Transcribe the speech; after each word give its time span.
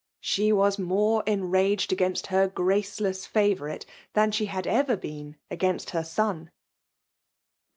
She 0.19 0.51
was 0.51 0.79
mods 0.79 1.27
encaged 1.27 1.91
ag^nst 1.91 2.25
her 2.29 2.47
graceless 2.47 3.27
favonriie. 3.27 3.85
thaa 4.15 4.29
hhe 4.31 4.47
hadever 4.47 4.97
been 4.99 5.35
against 5.51 5.91
her 5.91 6.03
son. 6.03 6.49